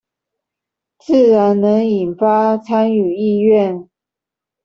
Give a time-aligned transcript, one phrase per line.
[0.97, 3.87] 自然能引發參與意願